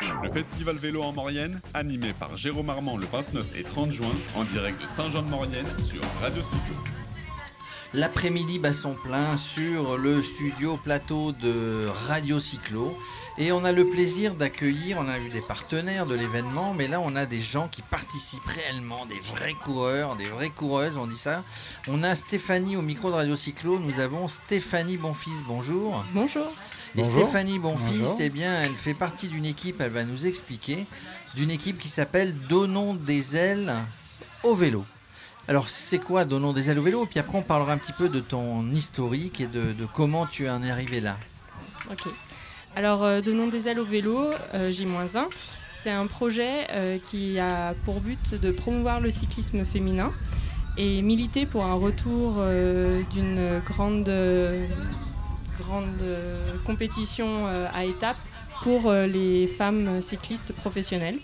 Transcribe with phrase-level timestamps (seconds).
[0.00, 4.44] Le festival vélo en Maurienne, animé par Jérôme Armand le 29 et 30 juin, en
[4.44, 6.74] direct de Saint-Jean-de-Maurienne sur Radio Cyclo.
[7.94, 12.98] L'après-midi bat son plein sur le studio plateau de Radio Cyclo.
[13.38, 17.00] Et on a le plaisir d'accueillir, on a eu des partenaires de l'événement, mais là
[17.00, 21.16] on a des gens qui participent réellement, des vrais coureurs, des vraies coureuses, on dit
[21.16, 21.44] ça.
[21.86, 26.04] On a Stéphanie au micro de Radio Cyclo, nous avons Stéphanie Bonfils, bonjour.
[26.12, 26.46] Bonjour.
[26.96, 27.12] Et Bonjour.
[27.14, 28.16] Stéphanie Bonfils, Bonjour.
[28.20, 30.86] eh bien, elle fait partie d'une équipe, elle va nous expliquer,
[31.36, 33.72] d'une équipe qui s'appelle Donnons des ailes
[34.42, 34.84] au vélo.
[35.46, 37.04] Alors, c'est quoi Donnons des ailes au vélo?
[37.04, 40.62] Puis après, on parlera un petit peu de ton historique et de, comment tu en
[40.62, 41.18] es arrivé là.
[41.90, 42.08] Ok.
[42.74, 45.26] Alors, euh, Donnons des ailes au vélo, euh, J-1,
[45.74, 50.12] c'est un projet euh, qui a pour but de promouvoir le cyclisme féminin
[50.78, 54.10] et militer pour un retour euh, d'une grande,
[55.60, 56.02] grande
[56.64, 58.16] compétition à étapes
[58.62, 61.18] pour les femmes cyclistes professionnelles.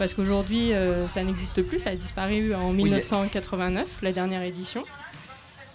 [0.00, 4.82] Parce qu'aujourd'hui, euh, ça n'existe plus, ça a disparu en Oui, 1989, la dernière édition.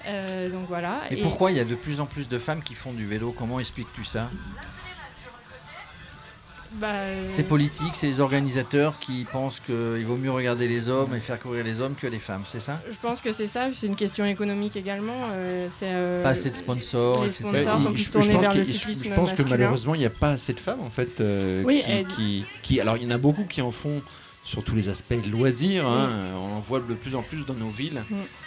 [0.07, 1.01] Euh, donc voilà.
[1.11, 3.05] Mais Et- pourquoi il y a de plus en plus de femmes qui font du
[3.05, 3.35] vélo?
[3.37, 4.31] Comment expliques-tu ça?
[6.79, 11.15] Bah, euh, C'est politique, c'est les organisateurs qui pensent qu'il vaut mieux regarder les hommes
[11.15, 12.81] et faire courir les hommes que les femmes, c'est ça?
[12.89, 15.29] Je pense que c'est ça, c'est une question économique également.
[15.33, 17.43] euh, c'est, euh, Pas assez de sponsors, les etc.
[17.69, 19.95] sont je- plus je tournés pense vers le qu'il- je- cyclisme Je pense que malheureusement,
[19.95, 21.21] il n'y a pas assez de femmes en fait.
[21.21, 24.01] euh, Oui, qui, elles- qui- qui- alors, il y en a beaucoup qui en font
[24.45, 25.85] sur tous les aspects loisirs.
[25.87, 28.03] hein, euh, On en voit de plus en plus dans nos villes.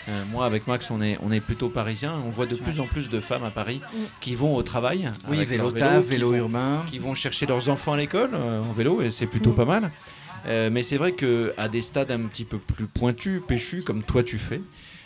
[0.09, 2.15] Euh, moi, avec Max, on est, on est plutôt parisiens.
[2.25, 3.81] On voit de plus en plus de femmes à Paris
[4.21, 5.11] qui vont au travail.
[5.29, 6.85] Oui, vélo qui vélo vont- urbain.
[6.89, 9.91] qui vont chercher leurs enfants à l'école euh, en vélo et c'est plutôt pas mal.
[10.47, 14.03] Euh, mais c'est vrai que à des stades un petit peu plus pointus, péchus, comme
[14.03, 14.61] toi tu fais,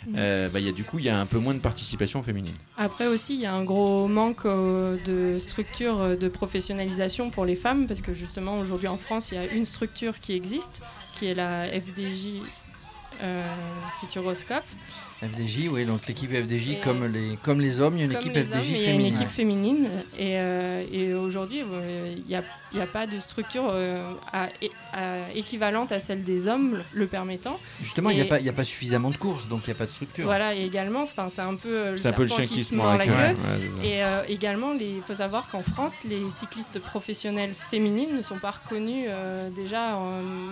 [0.07, 0.15] Mm.
[0.17, 2.21] euh, bah, il y a du coup il y a un peu moins de participation
[2.23, 2.55] féminine.
[2.77, 7.45] Après aussi, il y a un gros manque euh, de structure euh, de professionnalisation pour
[7.45, 10.81] les femmes, parce que justement aujourd'hui en France, il y a une structure qui existe,
[11.15, 12.41] qui est la FDJ
[13.99, 14.63] Futuroscope.
[15.21, 18.11] FDJ, oui, donc l'équipe FDJ, Et- comme les, comme les hommes, il y a une
[18.11, 19.13] équipe FDJ hommes, il y a une féminine.
[19.15, 19.89] équipe féminine.
[20.19, 22.43] Et, euh, et aujourd'hui, euh, il n'y a,
[22.73, 24.49] il y a pas de structure euh, à-
[24.91, 27.57] à- équivalente à celle des hommes le permettant.
[27.81, 29.67] Justement, il n'y a, Et- pas- il y a pas suffisamment de courses, donc il
[29.69, 30.25] n'y a pas de structure.
[30.25, 32.47] Voilà, et également, enfin, c'est un peu euh, le C'est un peu le serpent chien
[32.53, 33.11] qui qui se mord la queue.
[33.13, 33.87] Ouais.
[33.87, 38.51] Et euh, également, il faut savoir qu'en France, les cyclistes professionnels féminines ne sont pas
[38.51, 39.97] reconnues euh, déjà,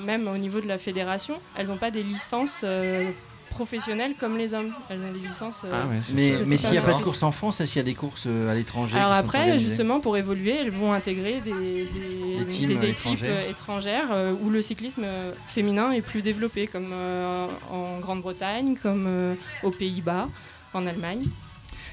[0.06, 1.40] même au niveau de la fédération.
[1.57, 3.12] Elles n'ont pas des licences euh,
[3.50, 4.72] professionnelles comme les hommes.
[4.89, 5.57] Elles ont des licences.
[5.66, 7.03] euh, Ah ouais, Mais, s'il n'y a pas de grave.
[7.03, 10.00] course en France, est-ce qu'il y a des courses euh, à l'étranger Alors après, justement,
[10.00, 13.50] pour évoluer, elles vont intégrer des, des- Des teams des équipes étrangères.
[13.50, 15.06] étrangères euh, où le cyclisme
[15.47, 20.29] féminin est plus développé, comme euh, en Grande-Bretagne, comme euh, aux Pays-Bas,
[20.73, 21.25] en Allemagne.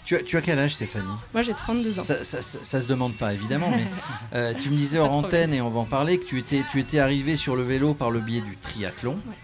[0.04, 1.04] tu, as, tu as quel âge, Stéphanie?
[1.34, 2.04] Moi, j'ai 32 ans.
[2.04, 3.84] ça, ça, ça- ça se demande pas, évidemment, mais
[4.38, 6.78] euh, tu me disais hors antenne, et on va en parler, que tu étais, tu
[6.78, 9.14] étais arrivé sur le vélo par le biais du triathlon.
[9.26, 9.34] Ouais.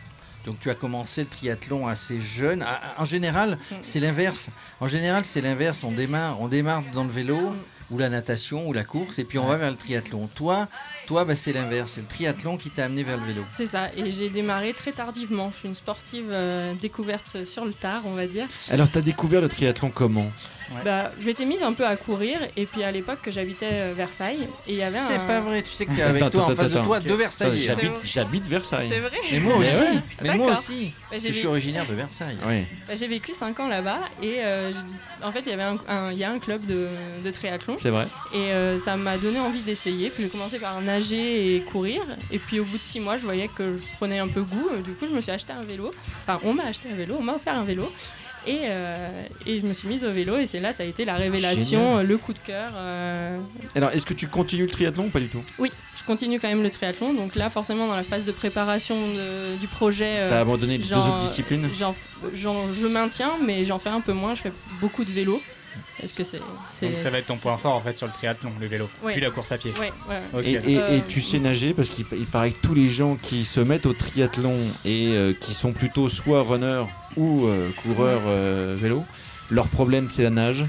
[0.45, 2.63] Donc tu as commencé le triathlon assez jeune.
[2.67, 3.75] Ah, ah, En général, Mm.
[3.83, 4.49] c'est l'inverse.
[4.81, 5.85] En général, c'est l'inverse.
[5.85, 7.57] On démarre, on démarre dans le vélo, Mm.
[7.91, 10.29] ou la natation, ou la course, et puis on va vers le triathlon.
[10.35, 10.69] Toi,
[11.07, 11.93] toi, bah, c'est l'inverse.
[11.95, 13.45] C'est le triathlon qui t'a amené vers le vélo.
[13.51, 15.51] C'est ça, et j'ai démarré très tardivement.
[15.53, 18.47] Je suis une sportive euh, découverte sur le tard, on va dire.
[18.71, 20.29] Alors tu as découvert le triathlon comment?
[20.83, 23.93] Bah, je m'étais mise un peu à courir, et puis à l'époque que j'habitais euh,
[23.95, 25.27] Versailles, et il y avait C'est un...
[25.27, 25.63] pas vrai.
[25.63, 27.71] Tu sais que avec toi, en attends, face de toi, deux Versailles.
[28.03, 28.89] J'habite, Versailles.
[28.91, 29.77] C'est vrai Mais moi Mais aussi.
[29.77, 30.01] ouais.
[30.23, 30.95] Mais moi aussi.
[31.11, 32.39] Bah, j'ai Je suis originaire de Versailles.
[32.49, 32.65] Oui.
[32.89, 34.73] bah, j'ai vécu 5 ans là-bas, et euh,
[35.23, 36.89] en fait, il y avait un, un- il y a un club de,
[37.23, 38.07] de triathlon, C'est vrai.
[38.33, 40.09] et euh, ça m'a donné envie d'essayer.
[40.09, 43.25] Puis j'ai commencé par nager et courir, et puis au bout de 6 mois, je
[43.25, 44.69] voyais que je prenais un peu goût.
[44.85, 45.91] Du coup, je me suis acheté un vélo.
[46.27, 47.91] Enfin, on m'a acheté un vélo, on m'a offert un vélo.
[48.47, 51.07] Et, euh, et je me suis mise au vélo et c'est là ça a été
[51.07, 51.97] la révélation, Génial.
[52.01, 52.73] euh, le coup de cœur.
[52.77, 53.39] euh,
[53.75, 55.43] Alors est-ce que tu continues le triathlon ou pas du tout?
[55.59, 57.15] Oui, je continue quand même le triathlon.
[57.15, 60.85] Donc là, forcément, dans la phase de préparation de- du projet, euh, T'as abandonné les
[60.85, 61.71] deux autres disciplines?
[61.79, 61.95] j'en-
[62.35, 64.35] j'en- je maintiens, mais j'en fais un peu moins.
[64.35, 65.41] Je fais beaucoup de vélo.
[66.03, 66.41] Est-ce que c'est.
[66.73, 68.89] c'est- Donc ça va être ton point fort en fait sur le triathlon, le vélo,
[69.03, 69.13] Ouais.
[69.13, 69.73] puis la course à pied.
[69.81, 70.23] Ouais, ouais.
[70.33, 70.45] Ok.
[70.45, 73.45] Et, et- et tu sais nager parce qu'il il paraît que tous les gens qui
[73.45, 76.85] se mettent au triathlon et euh, qui sont plutôt soit runners
[77.17, 79.05] ou euh, coureurs euh, vélo,
[79.51, 80.65] leur problème c'est la nage.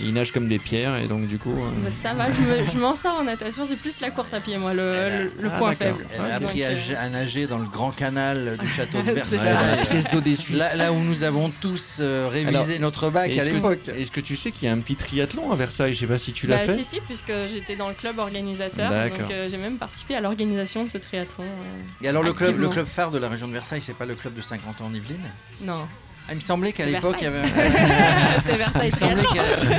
[0.00, 1.52] Ils nagent comme des pierres et donc du coup.
[1.52, 3.64] euh, Bah, ça va, je me- je m'en sors en natation.
[3.66, 6.04] C'est plus la course à pied, moi, le, le- le Ah, point faible.
[6.14, 9.12] Elle a Donc, appris à, euh, à nager dans le grand canal du château de
[9.12, 9.76] Versailles.
[9.76, 10.56] la pièce d'eau des Suisses.
[10.58, 13.88] Là, là où nous avons tous euh, révisé Alors, notre bac à l'époque.
[13.88, 15.94] Est-ce que tu sais qu'il y a un petit triathlon à Versailles?
[15.94, 16.82] Je sais pas si tu l'as bah, fait.
[16.82, 18.90] si, si, puisque j'étais dans le club organisateur.
[18.90, 19.18] D'accord.
[19.18, 21.44] Donc euh, j'ai même participé à l'organisation de ce triathlon.
[21.44, 21.82] euh.
[22.04, 22.70] Et alors le club, le Activement.
[22.72, 24.94] club phare de la région de Versailles, c'est pas le club de 50 ans en
[24.94, 25.20] Yvelines
[25.62, 25.86] Non.
[26.28, 27.42] Ah, il me semblait qu'à l'époque, il y avait.
[28.46, 29.06] c'est Versailles il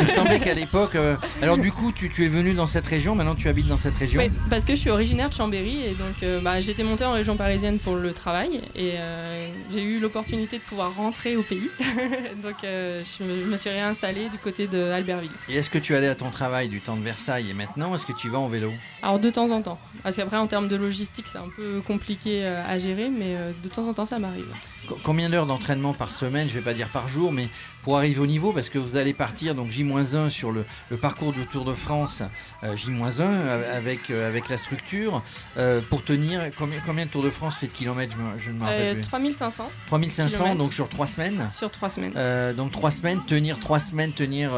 [0.08, 0.96] me semblait qu'à- l'époque.
[0.96, 3.78] euh, Alors, du coup, tu, tu es venu dans cette région, maintenant tu habites dans
[3.78, 4.22] cette région.
[4.22, 7.14] Oui, parce que je suis originaire de Chambéry et donc euh, bah, j'étais montée en
[7.14, 11.70] région parisienne pour le travail et euh, j'ai eu l'opportunité de pouvoir rentrer au pays.
[12.44, 15.32] donc euh, je, me, je me suis réinstallée du côté de Albertville.
[15.50, 18.06] Et est-ce que tu allais à ton travail du temps de Versailles et maintenant, est-ce
[18.06, 18.72] que tu vas en vélo?
[19.02, 22.46] Alors de temps en temps, parce qu'après en termes de logistique c'est un peu compliqué
[22.46, 24.46] à gérer, mais de temps en temps ça m'arrive.
[24.88, 26.33] Co- Combien d'heures d'entraînement par semaine?
[26.34, 27.48] Je vais pas dire par jour, mais
[27.84, 31.32] pour arriver au niveau, parce que vous allez partir donc J-1 sur le, le parcours
[31.32, 32.24] du Tour de France,
[32.64, 35.22] euh, J-1 euh, avec, euh, avec la structure,
[35.58, 38.64] euh, pour tenir combien, combien de Tours de France fait de kilomètres Je, ne me
[38.64, 39.02] rappelle plus.
[39.02, 40.58] 3500 3500 kilomètres.
[40.58, 41.50] donc sur trois semaines.
[41.52, 42.54] sur trois semaines.
[42.56, 44.52] Donc trois semaines, tenir trois semaines, tenir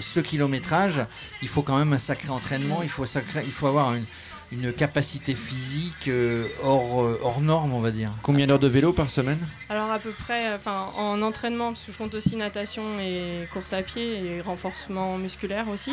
[0.00, 1.00] ce kilométrage,
[1.42, 4.04] il faut quand même un sacré entraînement, il faut, sacré, il faut avoir une,
[4.52, 8.10] une capacité physique euh, hors, euh, hors norme, on va dire.
[8.22, 9.38] Combien d'heures de vélo par semaine
[9.68, 13.72] Alors à peu près, enfin en entraînement, parce que je compte aussi natation et course
[13.72, 15.92] à pied et renforcement musculaire aussi,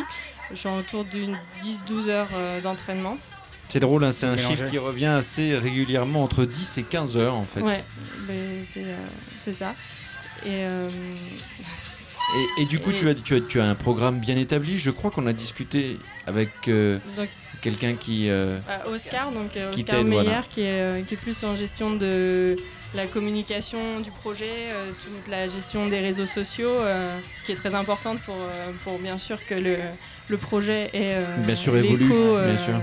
[0.50, 1.36] je suis autour d'une
[1.88, 3.16] 10-12 heures euh, d'entraînement.
[3.68, 4.56] C'est drôle, hein, c'est un Mélangé.
[4.56, 7.60] chiffre qui revient assez régulièrement entre 10 et 15 heures en fait.
[7.60, 7.84] Ouais,
[8.26, 9.74] c'est euh, ça.
[10.44, 10.88] Et euh,
[12.58, 14.78] Et, et du coup, Et- tu, as, tu, as, tu as un programme bien établi.
[14.78, 17.28] Je crois qu'on a discuté avec euh, donc
[17.60, 18.28] quelqu'un qui.
[18.28, 20.42] euh, euh, Oscar, donc euh, Qui Oscar Meyer, voilà.
[20.50, 22.56] qui, est, euh, qui est plus en gestion de
[22.94, 27.74] la communication du projet, euh, toute la gestion des réseaux sociaux, euh, qui est très
[27.74, 29.76] importante pour, euh, pour bien sûr que le,
[30.28, 32.80] le projet ait euh, Bien sûr, évolue, bien sûr.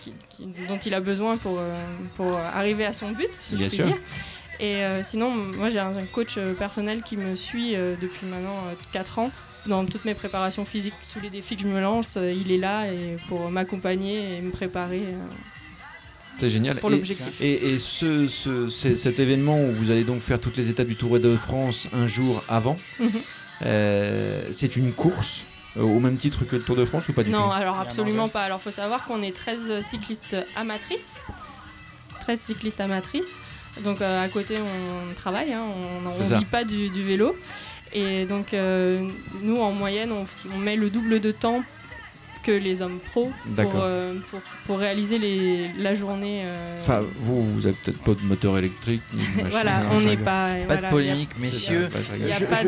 [0.00, 1.74] qui- qui- dont il a besoin pour, euh,
[2.14, 3.86] pour arriver à son but, si Bien je puis sûr.
[3.86, 3.96] dire.
[4.60, 8.56] Et euh, sinon, moi j'ai un, coach euh, personnel qui me suit euh, depuis maintenant
[8.92, 9.30] 4 ans
[9.66, 12.58] dans toutes mes préparations physiques, tous les défis que je me lance, euh, il est
[12.58, 15.24] là et pour m'accompagner et me préparer euh,
[16.38, 16.76] C'est génial.
[16.78, 17.40] pour Et- l'objectif.
[17.40, 20.88] Et, et ce, ce- c'est- cet événement où vous allez donc faire toutes les étapes
[20.88, 23.10] du Tour de France un jour avant, Mhm.
[23.64, 25.44] euh, c'est une course
[25.78, 27.52] au même titre que le Tour de France ou pas du Non, tout?
[27.52, 28.42] alors Il y a absolument pas.
[28.42, 31.20] Alors faut savoir qu'on est 13 cyclistes amatrices.
[32.20, 33.36] 13 cyclistes amatrices.
[33.84, 37.34] Donc euh, à côté on travaille, hein, on ne vit pas du, du vélo.
[37.92, 39.06] Et donc euh,
[39.42, 41.62] nous en moyenne on, met le double de temps
[42.42, 46.42] que les hommes pros pour, euh, pour, pour réaliser les, la journée.
[46.44, 49.02] euh, Enfin, vous, vous avez peut-être pas de moteur électrique.
[49.12, 49.48] Ni de machin.
[49.50, 50.48] voilà, on je n'est pas.
[50.56, 51.88] Pas voilà, de polémique, messieurs.
[52.18, 52.38] Il n'y a.
[52.38, 52.64] Je- pas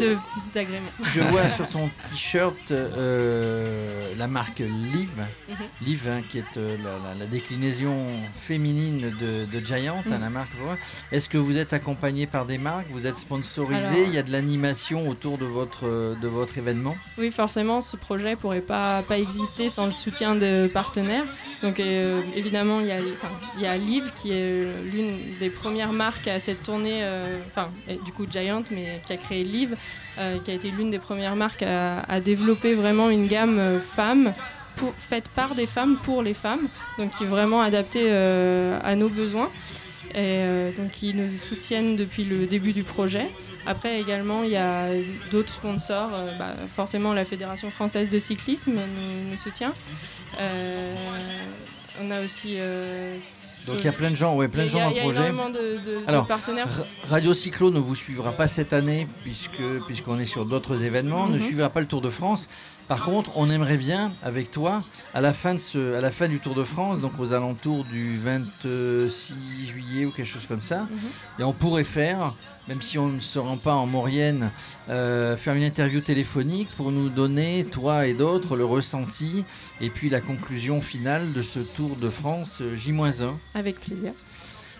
[0.54, 0.86] d'agrément.
[1.02, 5.08] Je vois sur ton t-shirt euh, la marque Liv,
[5.48, 5.56] Mhm.
[5.86, 8.06] Liv hein, qui est euh, la, la- la déclinaison
[8.40, 10.20] féminine de, de Giant, hein, Mhm.
[10.20, 10.50] la marque.
[11.12, 12.86] Est-ce que vous êtes accompagné par des marques?
[12.90, 14.04] Vous êtes sponsorisé?
[14.06, 15.84] Il y a de l'animation autour de votre,
[16.20, 16.96] de votre événement?
[17.18, 21.24] Oui, forcément, ce projet pourrait pas, pas exister sans le soutien de partenaires.
[21.62, 25.38] Donc, euh, évidemment, il y, a, enfin, il y a Liv qui est euh, l'une
[25.40, 27.70] des premières marques à cette tournée, euh, enfin,
[28.04, 29.74] du coup Giant, mais qui a créé Liv,
[30.18, 33.80] euh, qui a été l'une des premières marques à, à développer vraiment une gamme.
[34.76, 36.66] Pour, faite par des femmes pour les femmes,
[36.98, 39.48] donc qui est vraiment adaptée à nos besoins.
[40.14, 43.26] Et euh, donc ils nous soutiennent depuis le début du projet.
[43.66, 44.88] Après également il y a
[45.32, 49.72] d'autres sponsors, euh, bah, forcément la Fédération française de cyclisme nous, nous soutient.
[50.40, 50.94] Euh,
[52.02, 52.56] on a aussi
[53.66, 55.22] Donc il y a plein de gens, ouais, plein de gens dans le projet.
[55.28, 56.68] énormément de, de- de Alors, partenaires.
[56.68, 61.26] Ra- Radio Cyclo ne vous suivra pas cette année puisque puisqu'on est sur d'autres événements,
[61.26, 61.44] ne Mhm.
[61.44, 62.48] suivra pas le Tour de France.
[62.88, 64.82] Par contre, on aimerait bien avec toi
[65.14, 67.84] à la fin de ce, à la fin du Tour de France, donc aux alentours
[67.84, 71.08] du 26 juillet ou quelque chose comme ça, Mhm.
[71.40, 72.34] et on pourrait faire,
[72.68, 74.50] même si on ne se rend pas en Maurienne,
[74.90, 79.44] euh, faire une interview téléphonique pour nous donner, toi et d'autres, le ressenti
[79.80, 83.32] et puis la conclusion finale de ce Tour de France euh, J-1.
[83.54, 84.12] Avec plaisir.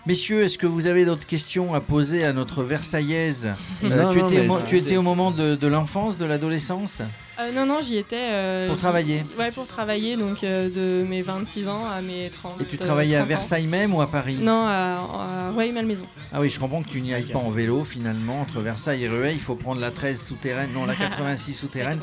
[0.05, 3.53] Messieurs, est-ce que vous avez d'autres questions à poser à notre Versaillaise?
[3.83, 7.01] Euh, Non, Tu non, étais, mo- tu au moment de, de l'enfance, de l'adolescence?
[7.39, 8.15] Euh, non, non, j'y étais.
[8.17, 12.61] euh, Pour travailler Ouais, pour travailler, donc euh, de mes 26 ans à mes 30
[12.61, 13.35] Et tu travaillais à 30 ans.
[13.37, 14.37] Versailles même ou à Paris?
[14.39, 15.01] Non, à,
[15.49, 16.05] à Rueil-Malmaison.
[16.31, 18.39] Ah oui, je comprends que tu n'y ailles pas en vélo finalement.
[18.41, 21.99] Entre Versailles et Rueil, il faut prendre la 13 souterraine, non la 86 souterraine.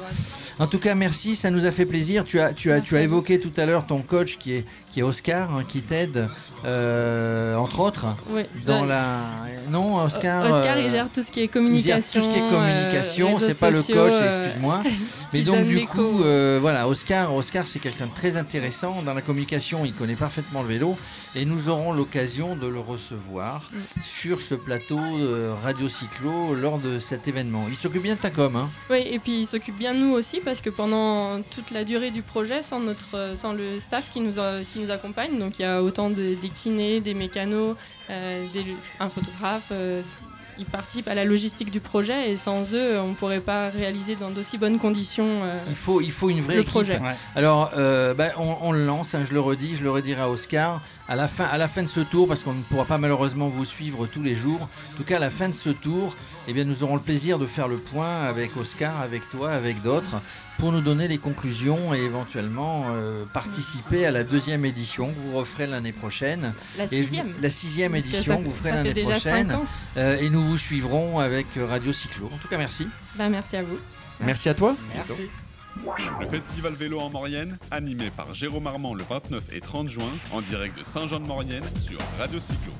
[0.59, 2.25] En tout cas, merci, ça nous a fait plaisir.
[2.25, 4.67] Tu as, tu as, Merci tu as évoqué tout à l'heure ton coach qui est,
[4.93, 6.29] qui est Oscar, hein, qui t'aide,
[6.67, 8.47] euh, entre autres, Ouais.
[8.67, 9.21] dans la...
[9.71, 10.45] Non, Oscar...
[10.45, 12.21] Oscar, euh, il gère tout ce qui est il gère communication.
[12.21, 14.83] tout ce qui est communication, euh, c'est pas le coach, excuse-moi.
[15.33, 19.23] Mais donc du coup, euh, voilà, Oscar, Oscar c'est quelqu'un de très intéressant dans la
[19.23, 19.85] communication.
[19.85, 20.97] Il connaît parfaitement le vélo
[21.35, 23.79] et nous aurons l'occasion de le recevoir Mm.
[24.03, 27.67] sur ce plateau de Radio Cyclo lors de cet événement.
[27.69, 28.71] Il s'occupe bien de ta com, hein.
[28.91, 32.11] Oui, et puis il s'occupe bien de nous aussi parce que pendant toute la durée
[32.11, 35.63] du projet, sans, notre, sans le staff qui nous, a- qui nous accompagne, donc il
[35.63, 37.77] y a autant de- des kinés, des mécanos,
[38.11, 38.65] euh, des,
[39.01, 40.03] un photographe, euh,
[40.59, 44.17] ils participent à la logistique du projet et sans eux, on ne pourrait pas réaliser
[44.17, 46.71] dans d'aussi bonnes conditions euh, Il faut, il faut une vraie le équipe.
[46.71, 46.99] projet.
[46.99, 47.15] Ouais.
[47.35, 50.29] Alors, euh, bah, on, on le lance, hein, je le redis, je le redirai à
[50.31, 50.81] Oscar.
[51.09, 53.49] À la, fin, à la fin de ce tour, parce qu'on ne pourra pas malheureusement
[53.49, 56.17] vous suivre tous les jours, en tout cas à la fin de ce tour,
[56.49, 59.83] eh bien, nous aurons le plaisir de faire le point avec Oscar, avec toi, avec
[59.83, 60.17] d'autres,
[60.59, 65.37] pour nous donner les conclusions et éventuellement euh, participer à la deuxième édition que vous
[65.37, 66.55] referez l'année prochaine.
[66.79, 67.35] La Et sixième.
[67.41, 69.59] la sixième Parce que édition ça- que vous ferez l'année prochaine.
[69.97, 72.27] Euh, et nous vous suivrons avec Radio Cyclo.
[72.33, 72.87] En tout cas, merci.
[73.17, 73.79] Ben, merci à vous.
[74.21, 74.77] Merci à toi.
[74.95, 75.23] Merci.
[76.21, 80.43] Le festival vélo en Maurienne, animé par Jérôme Armand le 29 et 30 juin, en
[80.43, 82.73] direct de Saint-Jean-de-Maurienne sur Radio Cyclo.